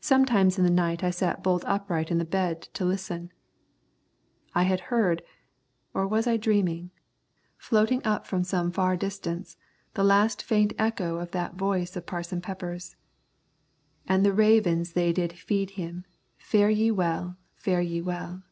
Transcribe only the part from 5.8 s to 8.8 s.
or was I dreaming, floating up from some